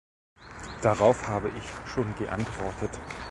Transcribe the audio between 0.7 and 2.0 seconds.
Darauf habe ich